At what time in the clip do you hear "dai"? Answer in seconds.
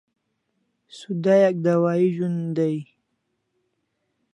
2.55-2.77